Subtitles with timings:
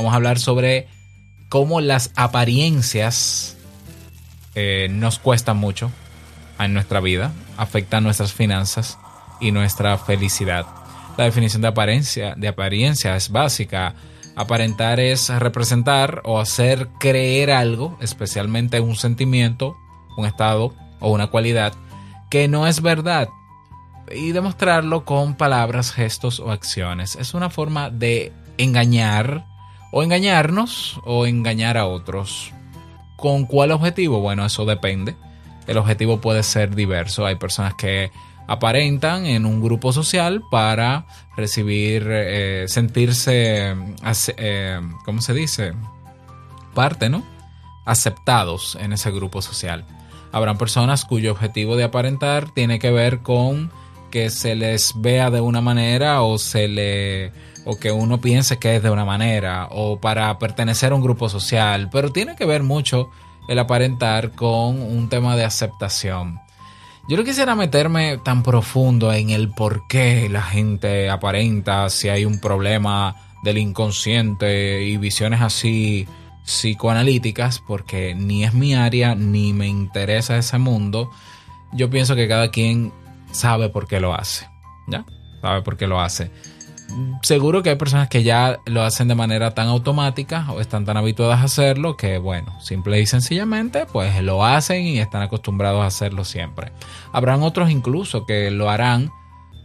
[0.00, 0.88] Vamos a hablar sobre
[1.50, 3.58] cómo las apariencias
[4.54, 5.90] eh, nos cuestan mucho
[6.58, 8.96] en nuestra vida, afectan nuestras finanzas
[9.40, 10.64] y nuestra felicidad.
[11.18, 13.94] La definición de apariencia, de apariencia es básica.
[14.36, 19.76] Aparentar es representar o hacer creer algo, especialmente un sentimiento,
[20.16, 21.74] un estado o una cualidad,
[22.30, 23.28] que no es verdad
[24.10, 27.16] y demostrarlo con palabras, gestos o acciones.
[27.16, 29.49] Es una forma de engañar
[29.90, 32.52] o engañarnos o engañar a otros.
[33.16, 34.20] ¿Con cuál objetivo?
[34.20, 35.16] Bueno, eso depende.
[35.66, 37.26] El objetivo puede ser diverso.
[37.26, 38.10] Hay personas que
[38.46, 41.06] aparentan en un grupo social para
[41.36, 43.76] recibir, eh, sentirse,
[44.36, 45.72] eh, ¿cómo se dice?
[46.74, 47.22] Parte, ¿no?
[47.84, 49.84] Aceptados en ese grupo social.
[50.32, 53.70] Habrán personas cuyo objetivo de aparentar tiene que ver con
[54.10, 57.32] que se les vea de una manera o se le
[57.64, 61.28] o que uno piense que es de una manera o para pertenecer a un grupo
[61.28, 63.10] social, pero tiene que ver mucho
[63.48, 66.40] el aparentar con un tema de aceptación.
[67.08, 72.24] Yo no quisiera meterme tan profundo en el por qué la gente aparenta, si hay
[72.24, 76.06] un problema del inconsciente y visiones así
[76.44, 81.10] psicoanalíticas, porque ni es mi área ni me interesa ese mundo.
[81.72, 82.92] Yo pienso que cada quien
[83.32, 84.48] sabe por qué lo hace.
[84.88, 85.04] ¿Ya?
[85.40, 86.30] Sabe por qué lo hace.
[87.22, 90.96] Seguro que hay personas que ya lo hacen de manera tan automática o están tan
[90.96, 95.86] habituadas a hacerlo que, bueno, simple y sencillamente, pues lo hacen y están acostumbrados a
[95.86, 96.72] hacerlo siempre.
[97.12, 99.12] Habrán otros incluso que lo harán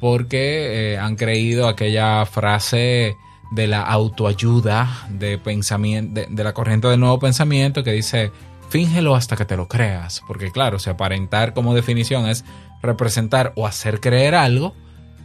[0.00, 3.16] porque eh, han creído aquella frase
[3.50, 8.32] de la autoayuda, de, pensamiento, de, la corriente del nuevo pensamiento que dice,
[8.70, 10.22] fíngelo hasta que te lo creas.
[10.26, 12.44] Porque claro, si aparentar como definición es
[12.82, 14.74] representar o hacer creer algo,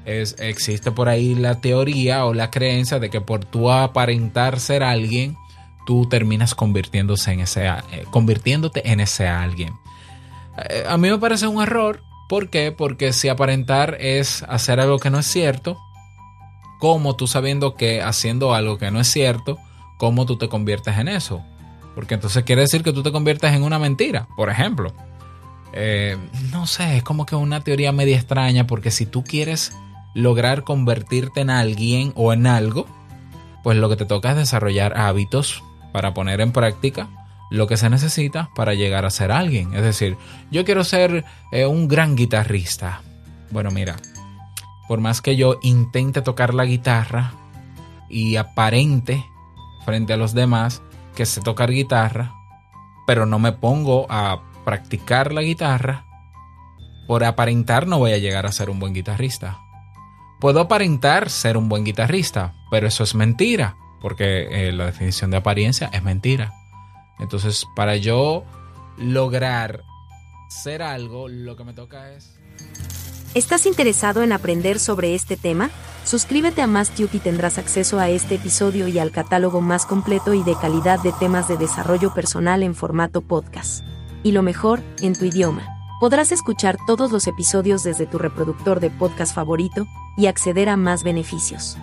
[0.05, 4.83] es, existe por ahí la teoría o la creencia de que por tu aparentar ser
[4.83, 5.37] alguien,
[5.85, 9.73] tú terminas convirtiéndose en ese, eh, convirtiéndote en ese alguien.
[10.69, 12.01] Eh, a mí me parece un error.
[12.27, 12.71] ¿Por qué?
[12.71, 15.77] Porque si aparentar es hacer algo que no es cierto,
[16.79, 19.59] ¿cómo tú sabiendo que haciendo algo que no es cierto,
[19.97, 21.43] cómo tú te conviertes en eso?
[21.95, 24.93] Porque entonces quiere decir que tú te conviertes en una mentira, por ejemplo.
[25.73, 26.17] Eh,
[26.51, 29.73] no sé, es como que una teoría media extraña porque si tú quieres
[30.13, 32.87] lograr convertirte en alguien o en algo,
[33.63, 37.09] pues lo que te toca es desarrollar hábitos para poner en práctica
[37.49, 39.73] lo que se necesita para llegar a ser alguien.
[39.73, 40.17] Es decir,
[40.51, 43.01] yo quiero ser eh, un gran guitarrista.
[43.51, 43.95] Bueno, mira,
[44.87, 47.33] por más que yo intente tocar la guitarra
[48.09, 49.25] y aparente
[49.83, 50.81] frente a los demás
[51.15, 52.33] que sé tocar guitarra,
[53.07, 56.05] pero no me pongo a practicar la guitarra,
[57.07, 59.59] por aparentar no voy a llegar a ser un buen guitarrista.
[60.39, 65.37] Puedo aparentar ser un buen guitarrista, pero eso es mentira, porque eh, la definición de
[65.37, 66.53] apariencia es mentira.
[67.19, 68.43] Entonces, para yo
[68.97, 69.83] lograr
[70.49, 72.37] ser algo, lo que me toca es...
[73.33, 75.69] ¿Estás interesado en aprender sobre este tema?
[76.05, 80.43] Suscríbete a MassTube y tendrás acceso a este episodio y al catálogo más completo y
[80.43, 83.83] de calidad de temas de desarrollo personal en formato podcast
[84.25, 85.61] y lo mejor, en tu idioma.
[85.99, 89.85] Podrás escuchar todos los episodios desde tu reproductor de podcast favorito
[90.17, 91.77] y acceder a más beneficios.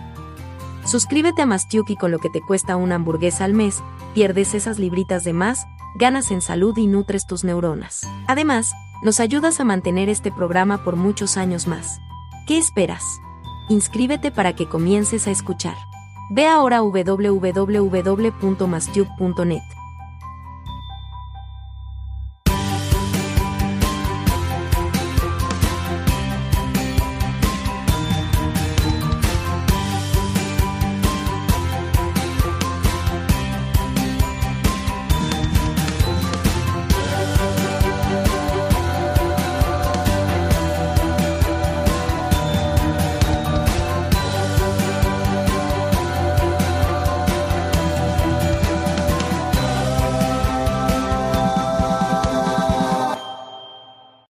[0.85, 3.81] Suscríbete a Mastiuk con lo que te cuesta una hamburguesa al mes,
[4.13, 8.01] pierdes esas libritas de más, ganas en salud y nutres tus neuronas.
[8.27, 8.73] Además,
[9.03, 11.99] nos ayudas a mantener este programa por muchos años más.
[12.45, 13.03] ¿Qué esperas?
[13.69, 15.75] Inscríbete para que comiences a escuchar.
[16.29, 19.72] Ve ahora a www.mastiuk.net